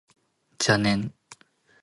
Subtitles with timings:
[0.59, 1.13] 邪念